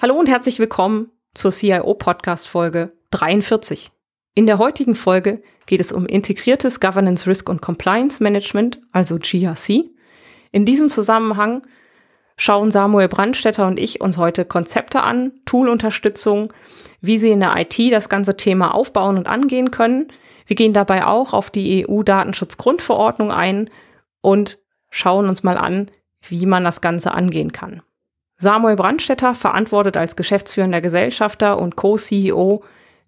[0.00, 3.90] Hallo und herzlich willkommen zur CIO Podcast Folge 43.
[4.36, 9.90] In der heutigen Folge geht es um integriertes Governance Risk und Compliance Management, also GRC.
[10.52, 11.66] In diesem Zusammenhang
[12.36, 16.52] schauen Samuel Brandstetter und ich uns heute Konzepte an, Toolunterstützung,
[17.00, 20.06] wie Sie in der IT das ganze Thema aufbauen und angehen können.
[20.46, 23.68] Wir gehen dabei auch auf die EU-Datenschutzgrundverordnung ein
[24.20, 25.90] und schauen uns mal an,
[26.28, 27.82] wie man das Ganze angehen kann.
[28.40, 32.62] Samuel Brandstetter verantwortet als geschäftsführender Gesellschafter und Co-CEO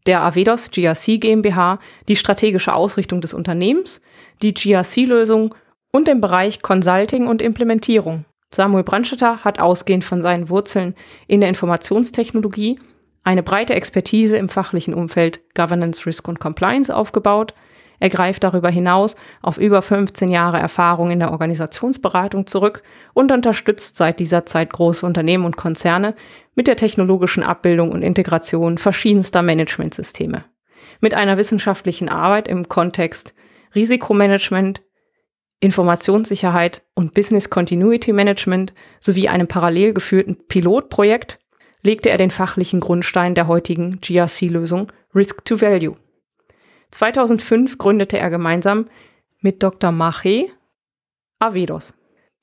[0.07, 1.79] der Avedos GRC GmbH
[2.09, 4.01] die strategische Ausrichtung des Unternehmens,
[4.43, 5.55] die GRC-Lösung
[5.93, 8.25] und den Bereich Consulting und Implementierung.
[8.53, 10.97] Samuel Brandstetter hat ausgehend von seinen Wurzeln
[11.29, 12.81] in der Informationstechnologie
[13.23, 17.55] eine breite Expertise im fachlichen Umfeld Governance, Risk und Compliance aufgebaut–
[18.01, 23.97] er greift darüber hinaus auf über 15 Jahre Erfahrung in der Organisationsberatung zurück und unterstützt
[23.97, 26.15] seit dieser Zeit große Unternehmen und Konzerne
[26.55, 30.45] mit der technologischen Abbildung und Integration verschiedenster Managementsysteme.
[31.01, 33.35] Mit einer wissenschaftlichen Arbeit im Kontext
[33.75, 34.83] Risikomanagement,
[35.61, 41.39] Informationssicherheit und Business Continuity Management sowie einem parallel geführten Pilotprojekt
[41.83, 45.97] legte er den fachlichen Grundstein der heutigen GRC-Lösung Risk to Value.
[46.91, 48.87] 2005 gründete er gemeinsam
[49.41, 49.93] mit Dr.
[49.93, 50.47] Mache
[51.39, 51.95] Avedos.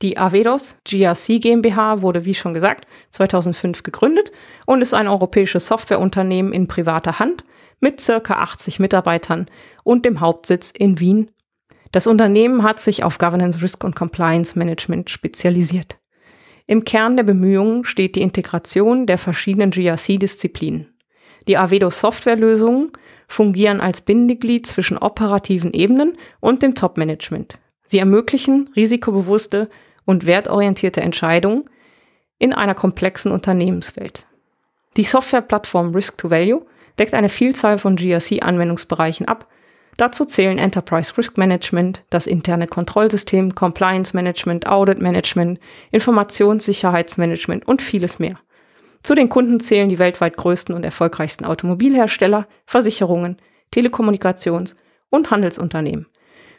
[0.02, 4.32] Die Avedos GRC GmbH wurde, wie schon gesagt, 2005 gegründet
[4.66, 7.44] und ist ein europäisches Softwareunternehmen in privater Hand
[7.80, 9.48] mit circa 80 Mitarbeitern
[9.84, 11.32] und dem Hauptsitz in Wien.
[11.92, 15.98] Das Unternehmen hat sich auf Governance, Risk und Compliance Management spezialisiert.
[16.68, 20.94] Im Kern der Bemühungen steht die Integration der verschiedenen GRC-Disziplinen.
[21.48, 22.92] Die Avedos Softwarelösungen
[23.28, 27.60] fungieren als Bindeglied zwischen operativen Ebenen und dem Top-Management.
[27.86, 29.70] Sie ermöglichen risikobewusste
[30.06, 31.66] und wertorientierte Entscheidungen
[32.40, 34.26] in einer komplexen Unternehmenswelt.
[34.96, 36.66] Die Softwareplattform Risk to Value
[36.98, 39.48] deckt eine Vielzahl von GRC-Anwendungsbereichen ab.
[39.98, 45.60] Dazu zählen Enterprise Risk Management, das interne Kontrollsystem, Compliance Management, Audit Management,
[45.92, 48.40] Informationssicherheitsmanagement und vieles mehr.
[49.04, 53.38] Zu den Kunden zählen die weltweit größten und erfolgreichsten Automobilhersteller, Versicherungen,
[53.74, 54.76] Telekommunikations-
[55.10, 56.08] und Handelsunternehmen.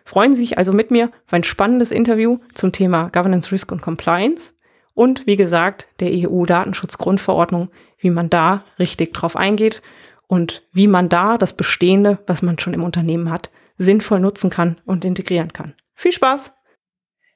[0.05, 3.83] Freuen Sie sich also mit mir auf ein spannendes Interview zum Thema Governance, Risk und
[3.83, 4.55] Compliance
[4.95, 9.83] und wie gesagt der EU-Datenschutzgrundverordnung, wie man da richtig drauf eingeht
[10.27, 14.81] und wie man da das Bestehende, was man schon im Unternehmen hat, sinnvoll nutzen kann
[14.87, 15.75] und integrieren kann.
[15.95, 16.53] Viel Spaß!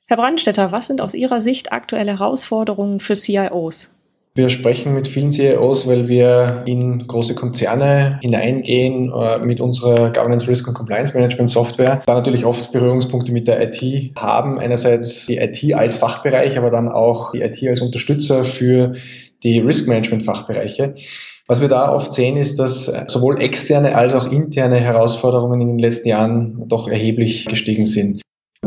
[0.06, 3.98] Herr Brandstetter, was sind aus Ihrer Sicht aktuelle Herausforderungen für CIOs?
[4.34, 10.48] Wir sprechen mit vielen CEOs, weil wir in große Konzerne hineingehen äh, mit unserer Governance
[10.48, 12.02] Risk und Compliance Management Software.
[12.06, 14.58] Da natürlich oft Berührungspunkte mit der IT haben.
[14.58, 18.94] Einerseits die IT als Fachbereich, aber dann auch die IT als Unterstützer für
[19.42, 20.94] die Risk Management Fachbereiche.
[21.46, 25.78] Was wir da oft sehen, ist, dass sowohl externe als auch interne Herausforderungen in den
[25.78, 28.22] letzten Jahren doch erheblich gestiegen sind.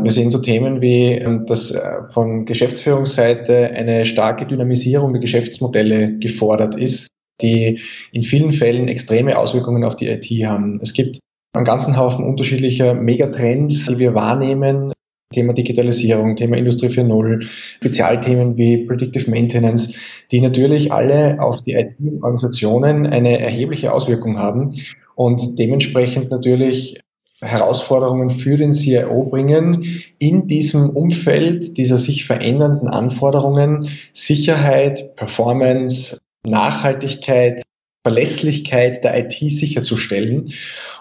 [0.06, 6.18] Wir sehen so Themen wie, ähm, dass äh, von Geschäftsführungsseite eine starke Dynamisierung der Geschäftsmodelle
[6.18, 7.08] gefordert ist,
[7.42, 7.80] die
[8.12, 10.78] in vielen Fällen extreme Auswirkungen auf die IT haben.
[10.80, 11.18] Es gibt
[11.56, 14.92] einen ganzen Haufen unterschiedlicher Megatrends, die wir wahrnehmen.
[15.34, 19.92] Thema Digitalisierung, Thema Industrie 4.0, Spezialthemen wie Predictive Maintenance,
[20.30, 24.76] die natürlich alle auf die IT-Organisationen eine erhebliche Auswirkung haben
[25.16, 27.00] und dementsprechend natürlich
[27.40, 37.62] Herausforderungen für den CIO bringen, in diesem Umfeld dieser sich verändernden Anforderungen Sicherheit, Performance, Nachhaltigkeit,
[38.02, 40.52] Verlässlichkeit der IT sicherzustellen.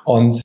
[0.04, 0.42] Und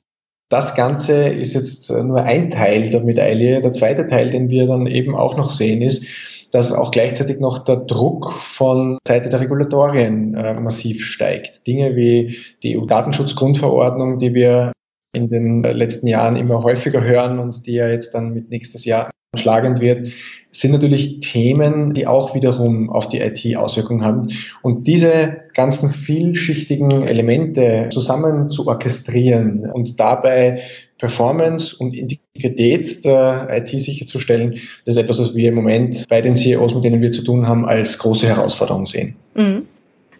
[0.49, 3.61] das Ganze ist jetzt nur ein Teil der Medaille.
[3.61, 6.05] Der zweite Teil, den wir dann eben auch noch sehen, ist,
[6.51, 11.65] dass auch gleichzeitig noch der Druck von Seite der Regulatorien äh, massiv steigt.
[11.65, 14.73] Dinge wie die EU-Datenschutzgrundverordnung, die wir
[15.13, 19.09] in den letzten Jahren immer häufiger hören und die ja jetzt dann mit nächstes Jahr
[19.35, 20.09] schlagend wird,
[20.51, 24.27] sind natürlich Themen, die auch wiederum auf die IT Auswirkungen haben.
[24.61, 30.63] Und diese ganzen vielschichtigen Elemente zusammen zu orchestrieren und dabei
[30.97, 36.35] Performance und Integrität der IT sicherzustellen, das ist etwas, was wir im Moment bei den
[36.35, 39.15] CEOs, mit denen wir zu tun haben, als große Herausforderung sehen.
[39.33, 39.63] Mhm.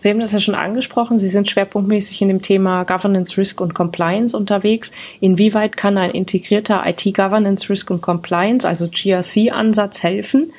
[0.01, 1.19] Sie haben das ja schon angesprochen.
[1.19, 4.92] Sie sind schwerpunktmäßig in dem Thema Governance, Risk und Compliance unterwegs.
[5.19, 10.53] Inwieweit kann ein integrierter IT-Governance, Risk und Compliance, also GRC-Ansatz helfen,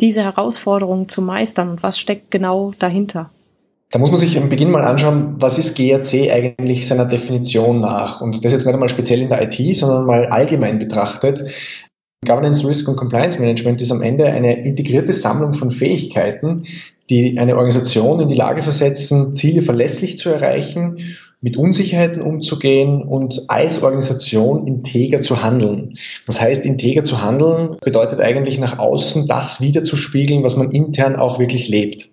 [0.00, 3.30] diese Herausforderungen zu meistern und was steckt genau dahinter?
[3.90, 8.20] Da muss man sich am Beginn mal anschauen, was ist GRC eigentlich seiner Definition nach?
[8.20, 11.50] Und das jetzt nicht einmal speziell in der IT, sondern mal allgemein betrachtet.
[12.24, 16.66] Governance, Risk und Compliance Management ist am Ende eine integrierte Sammlung von Fähigkeiten,
[17.10, 23.50] die eine Organisation in die Lage versetzen, Ziele verlässlich zu erreichen, mit Unsicherheiten umzugehen und
[23.50, 25.98] als Organisation integer zu handeln.
[26.26, 27.76] Was heißt integer zu handeln?
[27.84, 32.08] Bedeutet eigentlich nach außen das wiederzuspiegeln, was man intern auch wirklich lebt.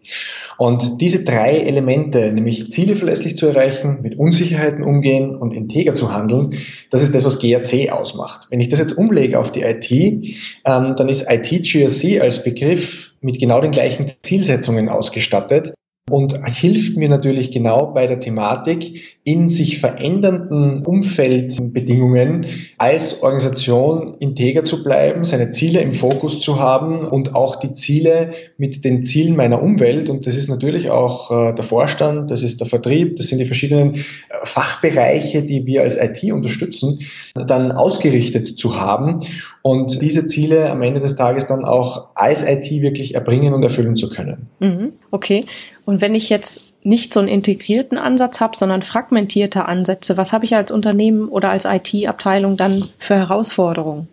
[0.62, 6.14] Und diese drei Elemente, nämlich Ziele verlässlich zu erreichen, mit Unsicherheiten umgehen und integer zu
[6.14, 6.54] handeln,
[6.92, 8.46] das ist das, was GRC ausmacht.
[8.52, 13.40] Wenn ich das jetzt umlege auf die IT, ähm, dann ist IT-GRC als Begriff mit
[13.40, 15.74] genau den gleichen Zielsetzungen ausgestattet
[16.12, 22.46] und hilft mir natürlich genau bei der Thematik, in sich verändernden Umfeldbedingungen
[22.78, 28.34] als Organisation integer zu bleiben, seine Ziele im Fokus zu haben und auch die Ziele
[28.58, 32.62] mit den Zielen meiner Umwelt, und das ist natürlich auch äh, der Vorstand, das ist
[32.62, 34.04] der Vertrieb, das sind die verschiedenen äh,
[34.44, 37.02] Fachbereiche, die wir als IT unterstützen,
[37.36, 39.22] dann ausgerichtet zu haben
[39.62, 43.96] und diese Ziele am Ende des Tages dann auch als IT wirklich erbringen und erfüllen
[43.96, 44.48] zu können.
[44.60, 45.46] Mhm, okay.
[45.92, 50.46] Und wenn ich jetzt nicht so einen integrierten Ansatz habe, sondern fragmentierte Ansätze, was habe
[50.46, 54.08] ich als Unternehmen oder als IT-Abteilung dann für Herausforderungen?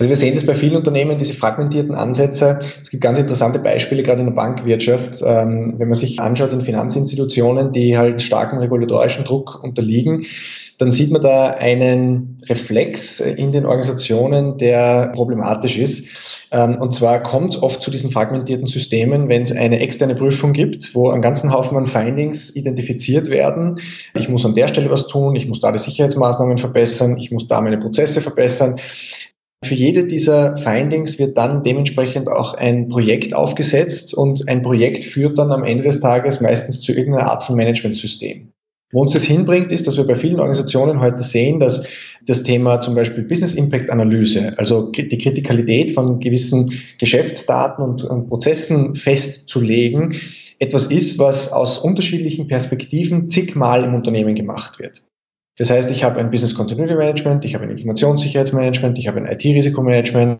[0.00, 2.60] Also wir sehen das bei vielen Unternehmen, diese fragmentierten Ansätze.
[2.80, 5.20] Es gibt ganz interessante Beispiele, gerade in der Bankwirtschaft.
[5.22, 10.24] Ähm, wenn man sich anschaut in Finanzinstitutionen, die halt starkem regulatorischen Druck unterliegen,
[10.78, 16.08] dann sieht man da einen Reflex in den Organisationen, der problematisch ist.
[16.50, 20.54] Ähm, und zwar kommt es oft zu diesen fragmentierten Systemen, wenn es eine externe Prüfung
[20.54, 23.80] gibt, wo ein ganzen Haufen an Findings identifiziert werden.
[24.16, 27.46] Ich muss an der Stelle was tun, ich muss da die Sicherheitsmaßnahmen verbessern, ich muss
[27.46, 28.80] da meine Prozesse verbessern.
[29.62, 35.38] Für jede dieser Findings wird dann dementsprechend auch ein Projekt aufgesetzt und ein Projekt führt
[35.38, 38.52] dann am Ende des Tages meistens zu irgendeiner Art von Managementsystem.
[38.90, 41.86] Wo uns das hinbringt, ist, dass wir bei vielen Organisationen heute sehen, dass
[42.26, 48.28] das Thema zum Beispiel Business Impact Analyse, also die Kritikalität von gewissen Geschäftsdaten und, und
[48.28, 50.20] Prozessen festzulegen,
[50.58, 55.02] etwas ist, was aus unterschiedlichen Perspektiven zigmal im Unternehmen gemacht wird.
[55.60, 59.26] Das heißt, ich habe ein Business Continuity Management, ich habe ein Informationssicherheitsmanagement, ich habe ein
[59.26, 60.38] IT-Risikomanagement.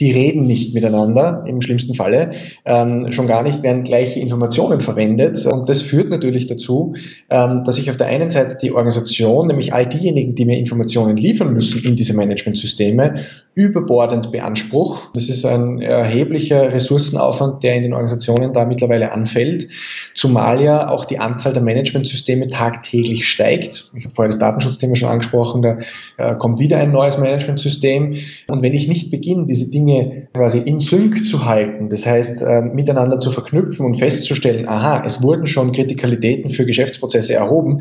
[0.00, 2.32] Die reden nicht miteinander im schlimmsten Falle.
[2.64, 5.44] Ähm, schon gar nicht werden gleiche Informationen verwendet.
[5.44, 6.94] Und das führt natürlich dazu,
[7.28, 11.18] ähm, dass ich auf der einen Seite die Organisation, nämlich all diejenigen, die mir Informationen
[11.18, 15.10] liefern müssen in diese Managementsysteme, überbordend beanspruche.
[15.12, 19.68] Das ist ein erheblicher Ressourcenaufwand, der in den Organisationen da mittlerweile anfällt.
[20.14, 23.90] Zumal ja auch die Anzahl der Managementsysteme tagtäglich steigt.
[23.94, 25.78] Ich habe vorher das Datenschutzthema schon angesprochen, da
[26.16, 28.16] äh, kommt wieder ein neues Managementsystem.
[28.50, 32.62] Und wenn ich nicht beginne, diese Dinge quasi in Sync zu halten, das heißt äh,
[32.62, 37.80] miteinander zu verknüpfen und festzustellen, aha, es wurden schon Kritikalitäten für Geschäftsprozesse erhoben,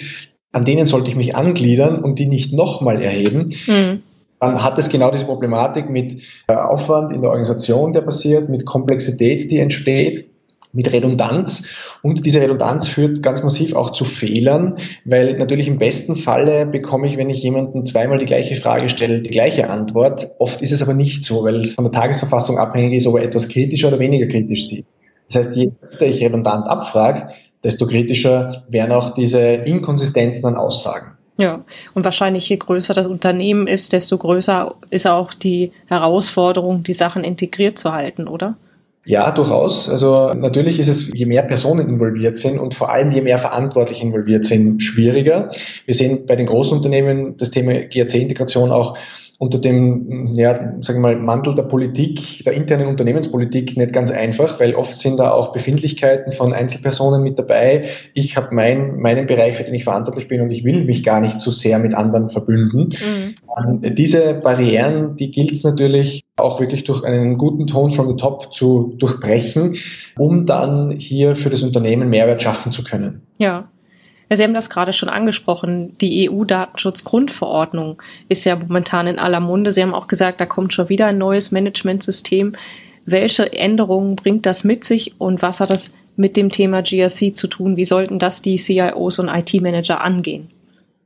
[0.51, 3.53] an denen sollte ich mich angliedern und die nicht nochmal erheben.
[3.67, 4.01] Mhm
[4.39, 8.65] dann hat es genau diese Problematik mit äh, Aufwand in der Organisation, der passiert, mit
[8.65, 10.25] Komplexität, die entsteht
[10.73, 11.63] mit Redundanz.
[12.01, 17.07] Und diese Redundanz führt ganz massiv auch zu Fehlern, weil natürlich im besten Falle bekomme
[17.07, 20.31] ich, wenn ich jemanden zweimal die gleiche Frage stelle, die gleiche Antwort.
[20.39, 23.23] Oft ist es aber nicht so, weil es von der Tagesverfassung abhängig ist, ob er
[23.23, 24.85] etwas kritischer oder weniger kritisch sieht.
[25.27, 27.29] Das heißt, je öfter ich redundant abfrage,
[27.63, 31.17] desto kritischer werden auch diese Inkonsistenzen an Aussagen.
[31.37, 31.63] Ja,
[31.95, 37.23] und wahrscheinlich je größer das Unternehmen ist, desto größer ist auch die Herausforderung, die Sachen
[37.23, 38.55] integriert zu halten, oder?
[39.05, 39.89] Ja, durchaus.
[39.89, 44.01] Also natürlich ist es, je mehr Personen involviert sind und vor allem je mehr Verantwortliche
[44.01, 45.51] involviert sind, schwieriger.
[45.85, 48.97] Wir sehen bei den großen Unternehmen das Thema GRC-Integration auch
[49.39, 54.59] unter dem, ja, sagen wir mal, Mantel der Politik, der internen Unternehmenspolitik nicht ganz einfach,
[54.59, 57.89] weil oft sind da auch Befindlichkeiten von Einzelpersonen mit dabei.
[58.13, 61.19] Ich habe mein, meinen Bereich, für den ich verantwortlich bin und ich will mich gar
[61.19, 62.93] nicht zu so sehr mit anderen verbünden.
[62.93, 63.95] Mhm.
[63.95, 68.53] Diese Barrieren, die gilt es natürlich auch wirklich durch einen guten Ton from the top
[68.53, 69.77] zu durchbrechen,
[70.17, 73.23] um dann hier für das Unternehmen Mehrwert schaffen zu können.
[73.37, 73.69] Ja.
[74.29, 75.97] Sie haben das gerade schon angesprochen.
[75.99, 79.73] Die EU-Datenschutzgrundverordnung ist ja momentan in aller Munde.
[79.73, 82.53] Sie haben auch gesagt, da kommt schon wieder ein neues Managementsystem.
[83.05, 87.47] Welche Änderungen bringt das mit sich und was hat das mit dem Thema GRC zu
[87.47, 87.75] tun?
[87.75, 90.49] Wie sollten das die CIOs und IT-Manager angehen?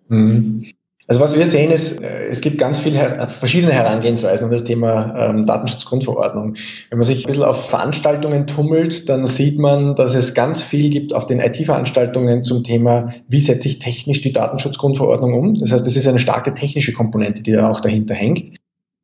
[0.07, 0.73] Mhm.
[1.09, 5.15] Also was wir sehen ist, äh, es gibt ganz viele verschiedene Herangehensweisen an das Thema
[5.17, 6.55] ähm, Datenschutzgrundverordnung.
[6.89, 10.89] Wenn man sich ein bisschen auf Veranstaltungen tummelt, dann sieht man, dass es ganz viel
[10.89, 15.59] gibt auf den IT-Veranstaltungen zum Thema, wie setze ich technisch die Datenschutzgrundverordnung um.
[15.59, 18.57] Das heißt, es ist eine starke technische Komponente, die da auch dahinter hängt.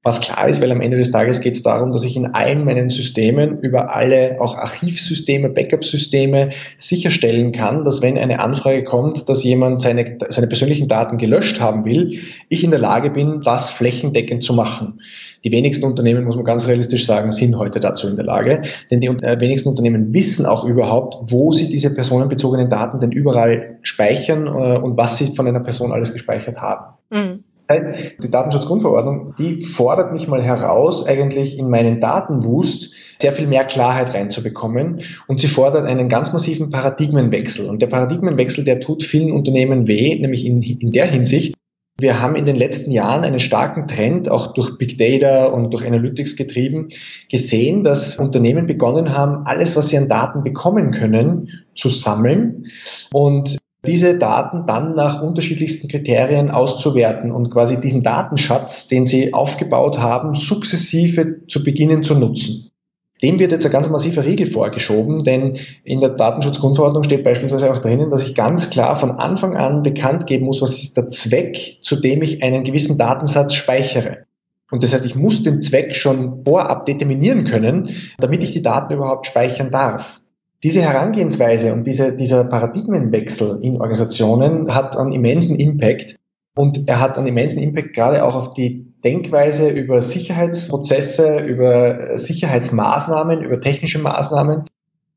[0.05, 2.65] Was klar ist, weil am Ende des Tages geht es darum, dass ich in allen
[2.65, 9.45] meinen Systemen über alle auch Archivsysteme, Backup-Systeme sicherstellen kann, dass wenn eine Anfrage kommt, dass
[9.45, 12.19] jemand seine, seine persönlichen Daten gelöscht haben will,
[12.49, 14.99] ich in der Lage bin, das flächendeckend zu machen.
[15.45, 18.99] Die wenigsten Unternehmen, muss man ganz realistisch sagen, sind heute dazu in der Lage, denn
[18.99, 24.47] die äh, wenigsten Unternehmen wissen auch überhaupt, wo sie diese personenbezogenen Daten denn überall speichern
[24.47, 26.95] äh, und was sie von einer Person alles gespeichert haben.
[27.09, 33.47] Mhm heißt, die Datenschutzgrundverordnung, die fordert mich mal heraus, eigentlich in meinen Datenwust sehr viel
[33.47, 37.69] mehr Klarheit reinzubekommen und sie fordert einen ganz massiven Paradigmenwechsel.
[37.69, 41.55] Und der Paradigmenwechsel, der tut vielen Unternehmen weh, nämlich in, in der Hinsicht,
[41.99, 45.85] wir haben in den letzten Jahren einen starken Trend, auch durch Big Data und durch
[45.85, 46.89] Analytics getrieben,
[47.29, 52.65] gesehen, dass Unternehmen begonnen haben, alles, was sie an Daten bekommen können, zu sammeln
[53.11, 59.97] und diese Daten dann nach unterschiedlichsten Kriterien auszuwerten und quasi diesen Datenschatz, den sie aufgebaut
[59.99, 62.71] haben, sukzessive zu beginnen zu nutzen.
[63.21, 67.79] Dem wird jetzt ein ganz massiver Riegel vorgeschoben, denn in der Datenschutzgrundverordnung steht beispielsweise auch
[67.79, 71.77] drinnen, dass ich ganz klar von Anfang an bekannt geben muss, was ist der Zweck,
[71.81, 74.25] zu dem ich einen gewissen Datensatz speichere.
[74.71, 78.93] Und das heißt, ich muss den Zweck schon vorab determinieren können, damit ich die Daten
[78.93, 80.19] überhaupt speichern darf.
[80.63, 86.17] Diese Herangehensweise und diese, dieser Paradigmenwechsel in Organisationen hat einen immensen Impact.
[86.55, 93.41] Und er hat einen immensen Impact gerade auch auf die Denkweise über Sicherheitsprozesse, über Sicherheitsmaßnahmen,
[93.41, 94.65] über technische Maßnahmen.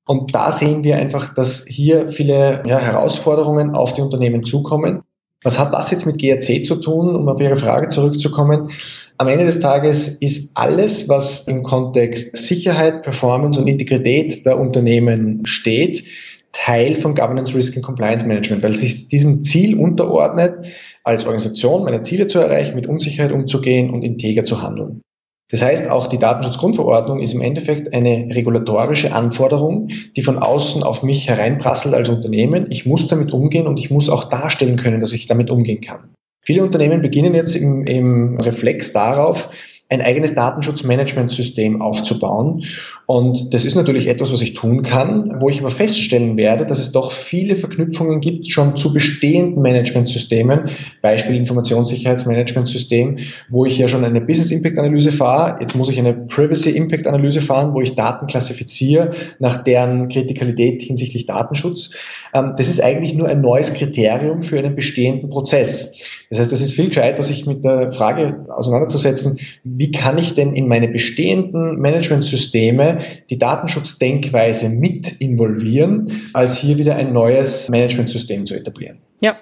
[0.06, 5.02] Und da sehen wir einfach, dass hier viele ja, Herausforderungen auf die Unternehmen zukommen.
[5.46, 8.72] Was hat das jetzt mit GRC zu tun, um auf Ihre Frage zurückzukommen?
[9.16, 15.46] Am Ende des Tages ist alles, was im Kontext Sicherheit, Performance und Integrität der Unternehmen
[15.46, 16.02] steht,
[16.50, 20.66] Teil von Governance, Risk and Compliance Management, weil sich diesem Ziel unterordnet,
[21.04, 25.02] als Organisation meine Ziele zu erreichen, mit Unsicherheit umzugehen und integer zu handeln.
[25.50, 31.04] Das heißt, auch die Datenschutzgrundverordnung ist im Endeffekt eine regulatorische Anforderung, die von außen auf
[31.04, 32.66] mich hereinprasselt als Unternehmen.
[32.70, 36.14] Ich muss damit umgehen und ich muss auch darstellen können, dass ich damit umgehen kann.
[36.42, 39.50] Viele Unternehmen beginnen jetzt im, im Reflex darauf,
[39.88, 42.64] ein eigenes Datenschutzmanagementsystem aufzubauen.
[43.06, 46.80] Und das ist natürlich etwas, was ich tun kann, wo ich aber feststellen werde, dass
[46.80, 50.70] es doch viele Verknüpfungen gibt schon zu bestehenden Managementsystemen,
[51.02, 55.60] Beispiel Informationssicherheitsmanagementsystem, wo ich ja schon eine Business Impact Analyse fahre.
[55.60, 60.82] Jetzt muss ich eine Privacy Impact Analyse fahren, wo ich Daten klassifiziere nach deren Kritikalität
[60.82, 61.90] hinsichtlich Datenschutz.
[62.34, 65.96] Ähm, das ist eigentlich nur ein neues Kriterium für einen bestehenden Prozess.
[66.30, 70.54] Das heißt, es ist viel gescheiter, sich mit der Frage auseinanderzusetzen, wie kann ich denn
[70.54, 78.54] in meine bestehenden Managementsysteme die Datenschutzdenkweise mit involvieren, als hier wieder ein neues Managementsystem zu
[78.54, 78.98] etablieren.
[79.20, 79.36] Ja,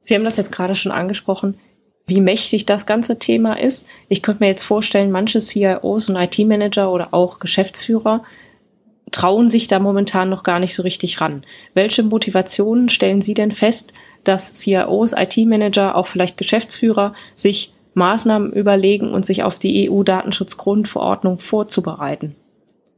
[0.00, 1.54] Sie haben das jetzt gerade schon angesprochen,
[2.06, 3.88] wie mächtig das ganze Thema ist.
[4.08, 8.22] Ich könnte mir jetzt vorstellen, manche CIOs und IT-Manager oder auch Geschäftsführer
[9.10, 11.44] trauen sich da momentan noch gar nicht so richtig ran.
[11.72, 13.92] Welche Motivationen stellen Sie denn fest,
[14.24, 22.34] dass CIOs, IT-Manager, auch vielleicht Geschäftsführer sich Maßnahmen überlegen und sich auf die EU-Datenschutzgrundverordnung vorzubereiten.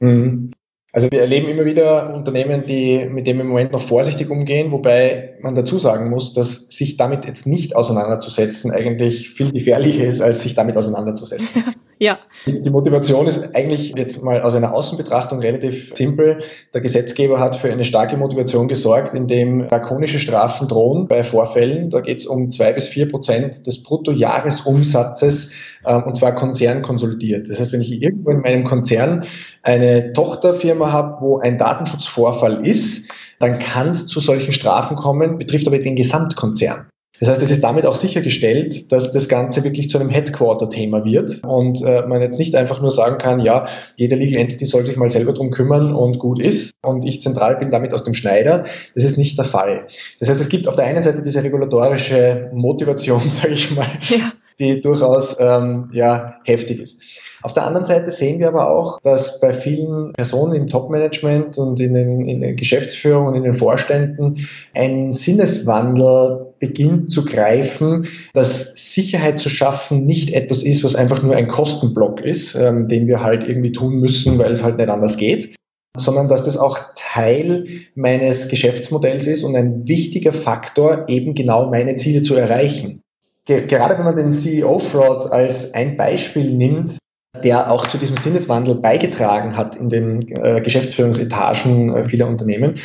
[0.00, 0.52] Mhm.
[0.92, 5.35] Also wir erleben immer wieder Unternehmen, die mit dem im Moment noch vorsichtig umgehen, wobei
[5.42, 10.42] man dazu sagen muss, dass sich damit jetzt nicht auseinanderzusetzen eigentlich viel gefährlicher ist, als
[10.42, 11.64] sich damit auseinanderzusetzen.
[11.99, 12.19] Ja.
[12.47, 16.43] Die Motivation ist eigentlich jetzt mal aus einer Außenbetrachtung relativ simpel.
[16.75, 21.88] Der Gesetzgeber hat für eine starke Motivation gesorgt, indem drakonische Strafen drohen bei Vorfällen.
[21.88, 25.53] Da geht es um zwei bis vier Prozent des Bruttojahresumsatzes
[25.85, 27.49] äh, und zwar konzernkonsolidiert.
[27.49, 29.25] Das heißt, wenn ich irgendwo in meinem Konzern
[29.62, 35.67] eine Tochterfirma habe, wo ein Datenschutzvorfall ist, dann kann es zu solchen Strafen kommen, betrifft
[35.67, 36.88] aber den Gesamtkonzern.
[37.20, 41.42] Das heißt, es ist damit auch sichergestellt, dass das Ganze wirklich zu einem Headquarter-Thema wird
[41.44, 44.96] und äh, man jetzt nicht einfach nur sagen kann, ja, jede Legal Entity soll sich
[44.96, 48.64] mal selber drum kümmern und gut ist und ich zentral bin damit aus dem Schneider.
[48.94, 49.87] Das ist nicht der Fall.
[50.20, 54.32] Das heißt, es gibt auf der einen Seite diese regulatorische Motivation, sage ich mal, ja.
[54.58, 57.02] die durchaus ähm, ja, heftig ist.
[57.42, 61.78] Auf der anderen Seite sehen wir aber auch, dass bei vielen Personen im Top-Management und
[61.78, 68.75] in, den, in der Geschäftsführung und in den Vorständen ein Sinneswandel beginnt zu greifen, dass
[68.94, 73.23] Sicherheit zu schaffen nicht etwas ist, was einfach nur ein Kostenblock ist, ähm, den wir
[73.23, 75.56] halt irgendwie tun müssen, weil es halt nicht anders geht,
[75.96, 81.96] sondern dass das auch Teil meines Geschäftsmodells ist und ein wichtiger Faktor, eben genau meine
[81.96, 83.02] Ziele zu erreichen.
[83.46, 86.99] gerade wenn man den CEO-Fraud als ein Beispiel nimmt,
[87.44, 92.78] der auch zu diesem Sinneswandel beigetragen hat in den äh, Geschäftsführungsetagen äh, vieler Unternehmen,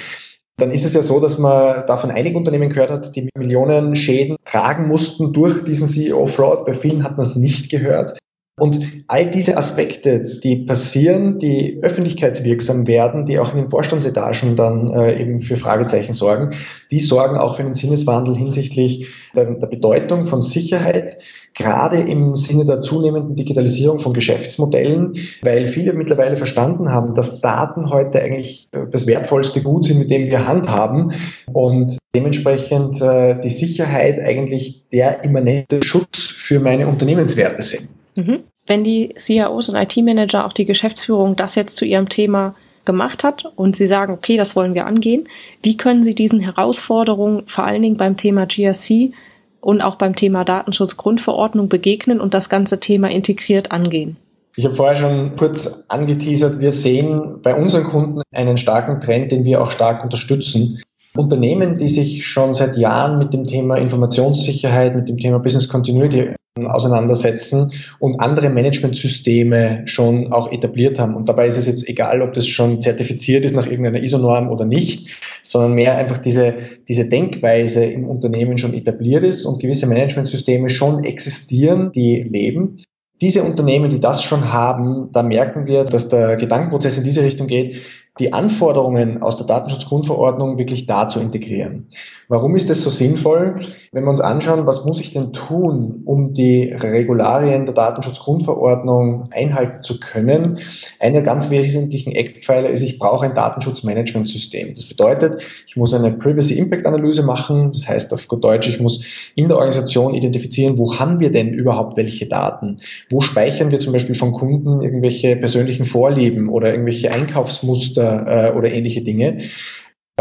[0.61, 3.95] dann ist es ja so, dass man da von einigen Unternehmen gehört hat, die Millionen
[3.95, 6.65] Schäden tragen mussten durch diesen CEO-Fraud.
[6.65, 8.19] Bei vielen hat man es nicht gehört.
[8.59, 14.93] Und all diese Aspekte, die passieren, die öffentlichkeitswirksam werden, die auch in den Vorstandsetagen dann
[14.93, 16.53] äh, eben für Fragezeichen sorgen,
[16.91, 21.17] die sorgen auch für einen Sinneswandel hinsichtlich der, der Bedeutung von Sicherheit,
[21.53, 27.89] gerade im Sinne der zunehmenden Digitalisierung von Geschäftsmodellen, weil viele mittlerweile verstanden haben, dass Daten
[27.89, 31.13] heute eigentlich äh, das wertvollste Gut sind, mit dem wir handhaben
[31.51, 37.89] und dementsprechend äh, die Sicherheit eigentlich der immanente Schutz für meine Unternehmenswerte sind.
[38.15, 38.39] Mhm.
[38.67, 43.45] Wenn die CIOs und IT-Manager, auch die Geschäftsführung, das jetzt zu ihrem Thema gemacht hat
[43.55, 45.27] und sie sagen, okay, das wollen wir angehen,
[45.61, 49.13] wie können sie diesen Herausforderungen vor allen Dingen beim Thema GRC
[49.59, 54.17] und auch beim Thema Datenschutzgrundverordnung begegnen und das ganze Thema integriert angehen?
[54.55, 59.45] Ich habe vorher schon kurz angeteasert, wir sehen bei unseren Kunden einen starken Trend, den
[59.45, 60.81] wir auch stark unterstützen.
[61.15, 66.29] Unternehmen, die sich schon seit Jahren mit dem Thema Informationssicherheit, mit dem Thema Business Continuity
[66.59, 71.15] auseinandersetzen und andere Managementsysteme schon auch etabliert haben.
[71.15, 74.65] Und dabei ist es jetzt egal, ob das schon zertifiziert ist nach irgendeiner ISO-Norm oder
[74.65, 75.07] nicht,
[75.43, 76.53] sondern mehr einfach diese,
[76.89, 82.83] diese Denkweise im Unternehmen schon etabliert ist und gewisse Managementsysteme schon existieren, die leben.
[83.21, 87.47] Diese Unternehmen, die das schon haben, da merken wir, dass der Gedankenprozess in diese Richtung
[87.47, 87.75] geht,
[88.19, 91.87] die Anforderungen aus der Datenschutzgrundverordnung wirklich da zu integrieren.
[92.27, 93.55] Warum ist das so sinnvoll?
[93.91, 99.83] Wenn wir uns anschauen, was muss ich denn tun, um die Regularien der Datenschutzgrundverordnung einhalten
[99.83, 100.59] zu können?
[100.99, 104.75] Einer ganz wesentlichen Eckpfeiler ist, ich brauche ein Datenschutzmanagementsystem.
[104.75, 107.71] Das bedeutet, ich muss eine Privacy Impact Analyse machen.
[107.71, 109.03] Das heißt auf gut Deutsch, ich muss
[109.35, 112.77] in der Organisation identifizieren, wo haben wir denn überhaupt welche Daten?
[113.09, 118.71] Wo speichern wir zum Beispiel von Kunden irgendwelche persönlichen Vorlieben oder irgendwelche Einkaufsmuster äh, oder
[118.71, 119.49] ähnliche Dinge?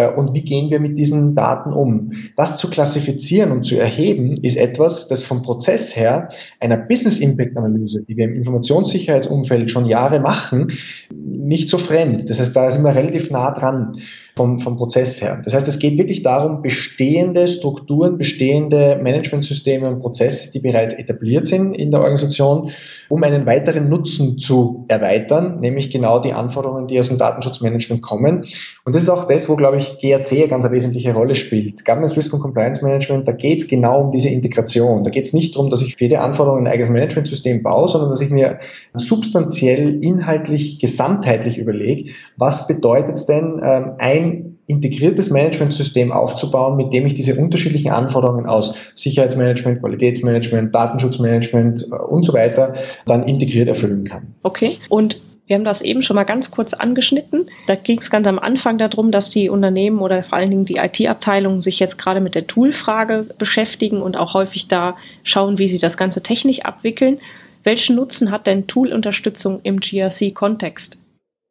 [0.01, 2.13] Äh, und wie gehen wir mit diesen Daten um?
[2.37, 7.57] Das zu klassifizieren und zu erheben, ist etwas, das vom Prozess her einer Business Impact
[7.57, 10.73] Analyse, die wir im Informationssicherheitsumfeld schon Jahre machen,
[11.13, 12.31] nicht so fremd.
[12.31, 14.01] Das heißt, da sind wir relativ nah dran
[14.41, 15.43] vom, vom Prozess her.
[15.45, 21.47] Das heißt, es geht wirklich darum, bestehende Strukturen, bestehende Managementsysteme und Prozesse, die bereits etabliert
[21.47, 22.71] sind in der Organisation,
[23.11, 28.47] um einen weiteren Nutzen zu erweitern, nämlich genau die Anforderungen, die aus dem Datenschutzmanagement kommen.
[28.85, 31.85] Und das ist auch das, wo, glaube ich, GRC eine ganz wesentliche Rolle spielt.
[31.85, 35.05] Governance Risk und Compliance Management, da geht es genau um diese Integration.
[35.05, 38.09] Da geht es nicht darum, dass ich für jede Anforderung ein eigenes Managementsystem baue, sondern
[38.09, 38.61] dass ich mir
[38.95, 44.30] substanziell, inhaltlich, gesamtheitlich überlege, was bedeutet es denn, ähm, ein
[44.71, 52.23] integriertes Managementsystem aufzubauen, mit dem ich diese unterschiedlichen Anforderungen aus Sicherheitsmanagement, Qualitätsmanagement, Datenschutzmanagement äh, und
[52.23, 52.75] so weiter
[53.07, 54.35] dann integriert erfüllen kann.
[54.43, 54.79] Okay.
[54.89, 57.51] Und wir haben das eben schon mal ganz kurz angeschnitten.
[57.67, 60.77] Da ging es ganz am Anfang darum, dass die Unternehmen oder vor allen Dingen die
[60.77, 65.81] IT-Abteilungen sich jetzt gerade mit der Tool-Frage beschäftigen und auch häufig da schauen, wie sie
[65.81, 67.19] das Ganze technisch abwickeln.
[67.65, 71.00] Welchen Nutzen hat denn Tool-Unterstützung im GRC-Kontext?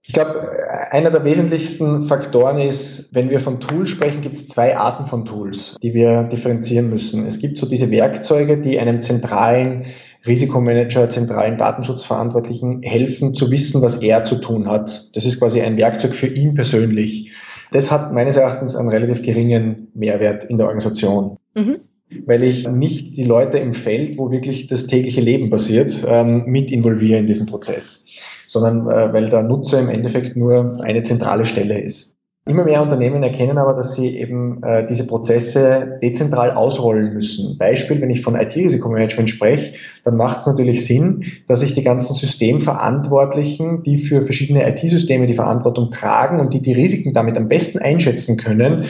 [0.10, 0.50] Ich glaube,
[0.89, 5.24] einer der wesentlichsten Faktoren ist, wenn wir von Tools sprechen, gibt es zwei Arten von
[5.24, 7.28] Tools, die wir differenzieren müssen.
[7.28, 9.86] Es gibt so diese Werkzeuge, die einem zentralen
[10.26, 15.12] Risikomanager, zentralen Datenschutzverantwortlichen helfen zu wissen, was er zu tun hat.
[15.13, 17.32] Das ist quasi ein Werkzeug für ihn persönlich.
[17.72, 21.38] Das hat meines Erachtens einen relativ geringen Mehrwert in der Organisation.
[21.54, 21.82] Mhm
[22.26, 26.72] weil ich nicht die Leute im Feld, wo wirklich das tägliche Leben passiert, ähm, mit
[26.72, 28.09] involviere in diesem Prozess
[28.49, 32.17] sondern äh, weil der Nutzer im Endeffekt nur eine zentrale Stelle ist.
[32.45, 37.59] Immer mehr Unternehmen erkennen aber, dass sie eben äh, diese Prozesse dezentral ausrollen müssen.
[37.59, 42.15] Beispiel, wenn ich von IT-Risikomanagement spreche, dann macht es natürlich Sinn, dass ich die ganzen
[42.15, 47.77] Systemverantwortlichen, die für verschiedene IT-Systeme die Verantwortung tragen und die die Risiken damit am besten
[47.77, 48.85] einschätzen können,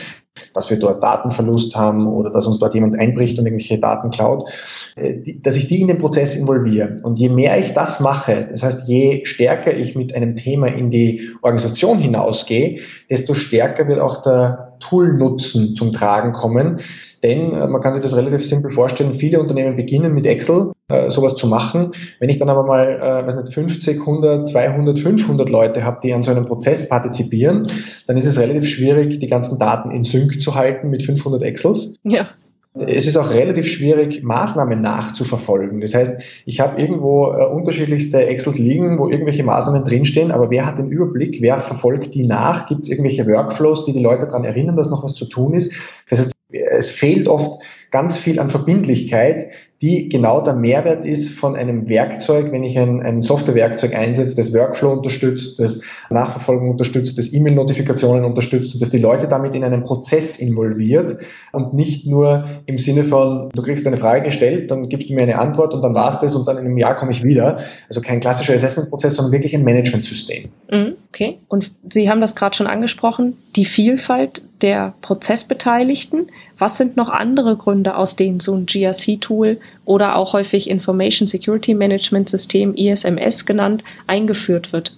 [0.54, 4.48] dass wir dort Datenverlust haben oder dass uns dort jemand einbricht und irgendwelche Daten klaut,
[4.96, 6.98] äh, dass ich die in den Prozess involviere.
[7.02, 10.90] Und je mehr ich das mache, das heißt, je stärker ich mit einem Thema in
[10.90, 16.80] die Organisation hinausgehe, desto stärker wird auch der Tool-Nutzen zum Tragen kommen.
[17.22, 21.10] Denn äh, man kann sich das relativ simpel vorstellen, viele Unternehmen beginnen mit Excel äh,
[21.10, 21.92] sowas zu machen.
[22.18, 26.12] Wenn ich dann aber mal, äh, weiß nicht, 50, 100, 200, 500 Leute habe, die
[26.12, 27.66] an so einem Prozess partizipieren,
[28.06, 31.96] dann ist es relativ schwierig, die ganzen Daten in Sync zu halten mit 500 Excels.
[32.04, 32.28] Ja.
[32.72, 35.80] Es ist auch relativ schwierig, Maßnahmen nachzuverfolgen.
[35.80, 40.66] Das heißt, ich habe irgendwo äh, unterschiedlichste Excels liegen, wo irgendwelche Maßnahmen drinstehen, aber wer
[40.66, 42.68] hat den Überblick, wer verfolgt die nach?
[42.68, 45.72] Gibt es irgendwelche Workflows, die die Leute daran erinnern, dass noch was zu tun ist?
[46.08, 49.48] Das heißt, es fehlt oft ganz viel an Verbindlichkeit,
[49.82, 54.52] die genau der Mehrwert ist von einem Werkzeug, wenn ich ein, ein Softwarewerkzeug einsetze, das
[54.52, 59.84] Workflow unterstützt, das Nachverfolgung unterstützt, das E-Mail-Notifikationen unterstützt und das die Leute damit in einen
[59.84, 61.16] Prozess involviert
[61.52, 65.22] und nicht nur im Sinne von, du kriegst eine Frage gestellt, dann gibst du mir
[65.22, 67.60] eine Antwort und dann war's das und dann in einem Jahr komme ich wieder.
[67.88, 70.50] Also kein klassischer Assessment-Prozess, sondern wirklich ein Management-System.
[70.70, 71.38] Mhm, okay.
[71.48, 76.30] Und Sie haben das gerade schon angesprochen, die Vielfalt der Prozessbeteiligten.
[76.60, 81.72] Was sind noch andere Gründe, aus denen so ein GRC-Tool oder auch häufig Information Security
[81.72, 84.94] Management System, ISMS genannt, eingeführt wird?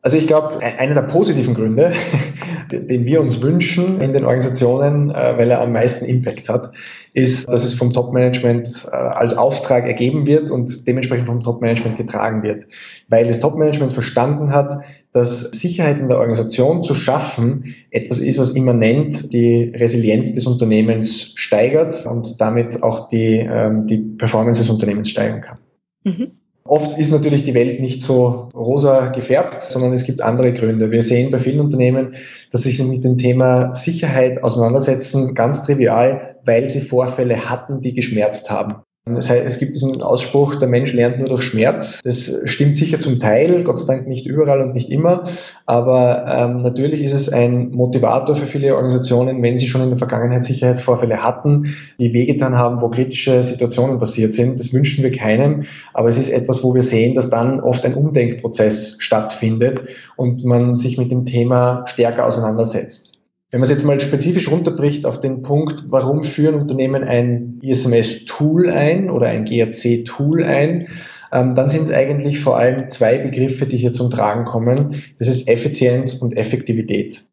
[0.00, 1.92] Also ich glaube, einer der positiven Gründe,
[2.72, 6.72] den wir uns wünschen in den Organisationen, äh, weil er am meisten Impact hat,
[7.12, 12.42] ist, dass es vom Top-Management äh, als Auftrag ergeben wird und dementsprechend vom Top-Management getragen
[12.42, 12.64] wird.
[13.08, 18.50] Weil das Top-Management verstanden hat, dass Sicherheit in der Organisation zu schaffen etwas ist, was
[18.50, 25.10] immanent die Resilienz des Unternehmens steigert und damit auch die, ähm, die Performance des Unternehmens
[25.10, 25.58] steigern kann.
[26.04, 26.32] Mhm.
[26.62, 30.92] Oft ist natürlich die Welt nicht so rosa gefärbt, sondern es gibt andere Gründe.
[30.92, 32.14] Wir sehen bei vielen Unternehmen,
[32.52, 38.50] dass sich mit dem Thema Sicherheit auseinandersetzen, ganz trivial, weil sie Vorfälle hatten, die geschmerzt
[38.50, 38.82] haben.
[39.16, 42.00] Es gibt diesen Ausspruch, der Mensch lernt nur durch Schmerz.
[42.04, 45.24] Das stimmt sicher zum Teil, Gott sei Dank nicht überall und nicht immer.
[45.66, 49.98] Aber ähm, natürlich ist es ein Motivator für viele Organisationen, wenn sie schon in der
[49.98, 54.58] Vergangenheit Sicherheitsvorfälle hatten, die wehgetan haben, wo kritische Situationen passiert sind.
[54.58, 55.64] Das wünschen wir keinem.
[55.94, 59.82] Aber es ist etwas, wo wir sehen, dass dann oft ein Umdenkprozess stattfindet
[60.16, 63.19] und man sich mit dem Thema stärker auseinandersetzt.
[63.50, 68.70] Wenn man es jetzt mal spezifisch runterbricht auf den Punkt, warum führen Unternehmen ein ISMS-Tool
[68.70, 70.88] ein oder ein GRC-Tool ein,
[71.32, 75.02] ähm, dann sind es eigentlich vor allem zwei Begriffe, die hier zum Tragen kommen.
[75.18, 77.24] Das ist Effizienz und Effektivität.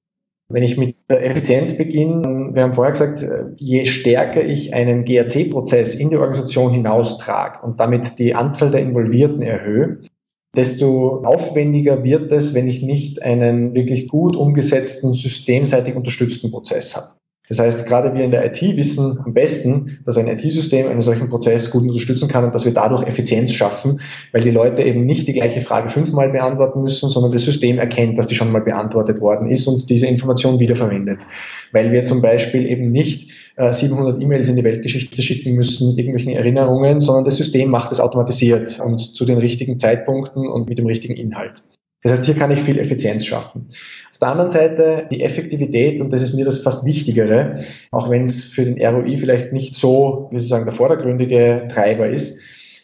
[0.49, 3.27] Wenn ich mit der Effizienz beginne, wir haben vorher gesagt,
[3.57, 9.41] je stärker ich einen GRC-Prozess in die Organisation hinaustrage und damit die Anzahl der Involvierten
[9.41, 9.99] erhöhe,
[10.57, 17.17] desto aufwendiger wird es, wenn ich nicht einen wirklich gut umgesetzten, systemseitig unterstützten Prozess habe.
[17.47, 21.29] Das heißt, gerade wir in der IT wissen am besten, dass ein IT-System einen solchen
[21.29, 24.01] Prozess gut unterstützen kann und dass wir dadurch Effizienz schaffen,
[24.33, 28.17] weil die Leute eben nicht die gleiche Frage fünfmal beantworten müssen, sondern das System erkennt,
[28.17, 31.19] dass die schon mal beantwortet worden ist und diese Information wiederverwendet.
[31.71, 35.97] Weil wir zum Beispiel eben nicht 700 äh, E-Mails in die Weltgeschichte schicken müssen mit
[35.97, 40.77] irgendwelchen Erinnerungen, sondern das System macht es automatisiert und zu den richtigen Zeitpunkten und mit
[40.77, 41.63] dem richtigen Inhalt.
[42.03, 43.69] Das heißt, hier kann ich viel Effizienz schaffen.
[44.11, 48.25] Auf der anderen Seite die Effektivität, und das ist mir das fast Wichtigere, auch wenn
[48.25, 52.39] es für den ROI vielleicht nicht so, wie Sie sagen, der vordergründige Treiber ist.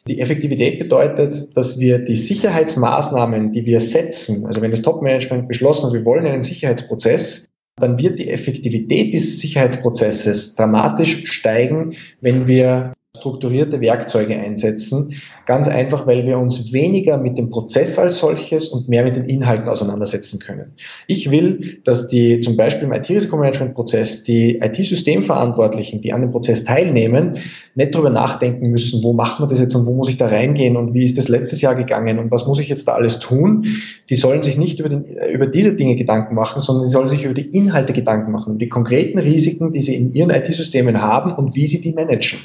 [0.07, 5.85] Die Effektivität bedeutet, dass wir die Sicherheitsmaßnahmen, die wir setzen, also wenn das Top-Management beschlossen
[5.85, 12.93] hat, wir wollen einen Sicherheitsprozess, dann wird die Effektivität dieses Sicherheitsprozesses dramatisch steigen, wenn wir
[13.15, 15.21] strukturierte Werkzeuge einsetzen.
[15.45, 19.25] Ganz einfach, weil wir uns weniger mit dem Prozess als solches und mehr mit den
[19.25, 20.73] Inhalten auseinandersetzen können.
[21.05, 27.37] Ich will, dass die zum Beispiel im IT-Risikomanagement-Prozess die IT-Systemverantwortlichen, die an dem Prozess teilnehmen,
[27.75, 30.75] nicht darüber nachdenken müssen, wo machen wir das jetzt und wo muss ich da reingehen
[30.75, 33.67] und wie ist das letztes Jahr gegangen und was muss ich jetzt da alles tun.
[34.09, 37.23] Die sollen sich nicht über, den, über diese Dinge Gedanken machen, sondern die sollen sich
[37.23, 41.53] über die Inhalte Gedanken machen, die konkreten Risiken, die sie in ihren IT-Systemen haben und
[41.53, 42.39] wie sie die managen.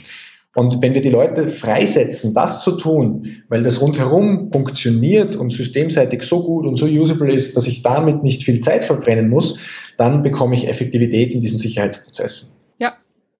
[0.54, 6.22] Und wenn wir die Leute freisetzen, das zu tun, weil das rundherum funktioniert und systemseitig
[6.22, 9.58] so gut und so usable ist, dass ich damit nicht viel Zeit verbrennen muss,
[9.98, 12.60] dann bekomme ich Effektivität in diesen Sicherheitsprozessen.
[12.78, 12.94] Ja,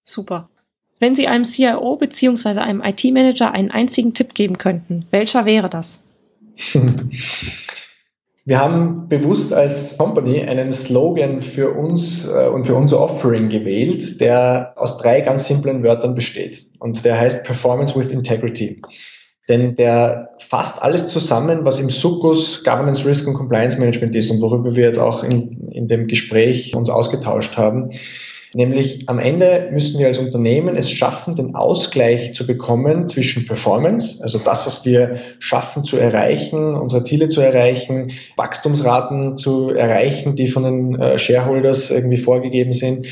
[0.04, 0.48] super.
[1.00, 2.60] Wenn Sie einem CIO bzw.
[2.60, 6.04] einem IT-Manager einen einzigen Tipp geben könnten, welcher wäre das?
[8.48, 14.22] Wir haben bewusst als Company einen Slogan für uns äh, und für unser Offering gewählt,
[14.22, 16.64] der aus drei ganz simplen Wörtern besteht.
[16.78, 18.80] Und der heißt Performance with Integrity.
[19.50, 24.40] Denn der fasst alles zusammen, was im Sukkus Governance, Risk und Compliance Management ist und
[24.40, 27.90] worüber wir jetzt auch in, in dem Gespräch uns ausgetauscht haben.
[28.54, 34.22] Nämlich am Ende müssen wir als Unternehmen es schaffen, den Ausgleich zu bekommen zwischen Performance,
[34.22, 40.48] also das, was wir schaffen zu erreichen, unsere Ziele zu erreichen, Wachstumsraten zu erreichen, die
[40.48, 43.06] von den äh, Shareholders irgendwie vorgegeben sind.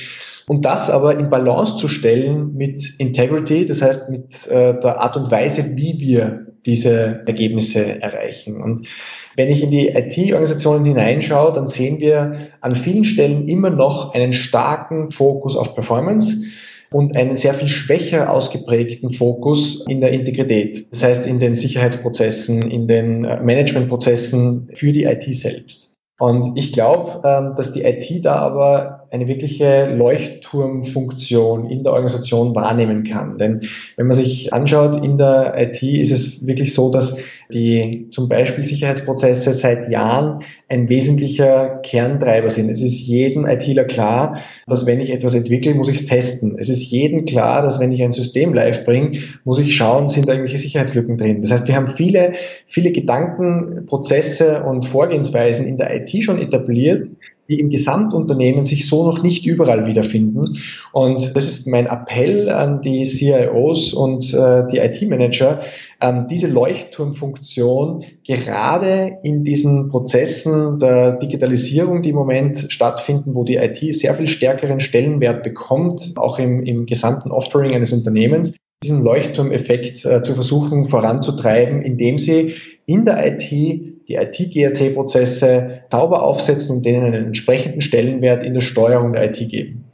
[0.48, 5.16] Und das aber in Balance zu stellen mit Integrity, das heißt mit äh, der Art
[5.16, 8.60] und Weise, wie wir diese Ergebnisse erreichen.
[8.60, 8.88] Und
[9.36, 14.32] wenn ich in die IT-Organisationen hineinschaue, dann sehen wir an vielen Stellen immer noch einen
[14.32, 16.42] starken Fokus auf Performance
[16.90, 20.90] und einen sehr viel schwächer ausgeprägten Fokus in der Integrität.
[20.90, 25.94] Das heißt, in den Sicherheitsprozessen, in den äh, Managementprozessen für die IT selbst.
[26.18, 32.54] Und ich glaube, ähm, dass die IT da aber eine wirkliche Leuchtturmfunktion in der Organisation
[32.54, 33.38] wahrnehmen kann.
[33.38, 33.62] Denn
[33.96, 37.18] wenn man sich anschaut, in der IT ist es wirklich so, dass
[37.52, 42.70] die zum Beispiel Sicherheitsprozesse seit Jahren ein wesentlicher Kerntreiber sind.
[42.70, 46.56] Es ist jedem ITler klar, dass wenn ich etwas entwickle, muss ich es testen.
[46.58, 50.26] Es ist jedem klar, dass wenn ich ein System live bringe, muss ich schauen, sind
[50.26, 51.42] da irgendwelche Sicherheitslücken drin.
[51.42, 52.32] Das heißt, wir haben viele,
[52.66, 57.08] viele Gedanken, Prozesse und Vorgehensweisen in der IT schon etabliert,
[57.48, 60.58] die im Gesamtunternehmen sich so noch nicht überall wiederfinden.
[60.92, 65.60] Und das ist mein Appell an die CIOs und äh, die IT-Manager,
[66.00, 73.56] ähm, diese Leuchtturmfunktion gerade in diesen Prozessen der Digitalisierung, die im Moment stattfinden, wo die
[73.56, 80.04] IT sehr viel stärkeren Stellenwert bekommt, auch im, im gesamten Offering eines Unternehmens, diesen Leuchtturmeffekt
[80.04, 82.54] äh, zu versuchen voranzutreiben, indem sie
[82.84, 89.12] in der IT die IT-GRC-Prozesse sauber aufsetzen und denen einen entsprechenden Stellenwert in der Steuerung
[89.12, 89.84] der IT geben.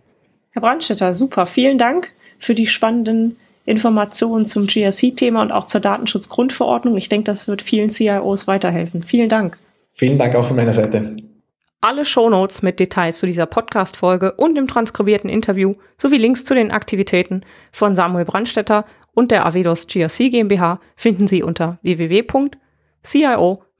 [0.50, 1.46] Herr Brandstetter, super.
[1.46, 6.96] Vielen Dank für die spannenden Informationen zum GRC-Thema und auch zur Datenschutzgrundverordnung.
[6.96, 9.02] Ich denke, das wird vielen CIOs weiterhelfen.
[9.02, 9.58] Vielen Dank.
[9.94, 11.16] Vielen Dank auch von meiner Seite.
[11.80, 16.70] Alle Shownotes mit Details zu dieser Podcast-Folge und dem transkribierten Interview sowie Links zu den
[16.70, 21.78] Aktivitäten von Samuel Brandstetter und der Avedos GRC GmbH finden Sie unter